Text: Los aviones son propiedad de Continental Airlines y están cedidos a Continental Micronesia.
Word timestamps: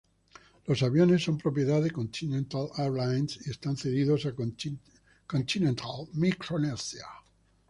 Los 0.65 0.81
aviones 0.81 1.23
son 1.23 1.37
propiedad 1.37 1.79
de 1.79 1.91
Continental 1.91 2.69
Airlines 2.75 3.37
y 3.45 3.51
están 3.51 3.77
cedidos 3.77 4.25
a 4.25 4.33
Continental 4.33 6.07
Micronesia. 6.13 7.05